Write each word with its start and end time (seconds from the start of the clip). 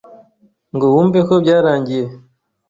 ngo 0.75 0.85
wumve 0.93 1.19
ko 1.27 1.33
byarangiye 1.43 2.05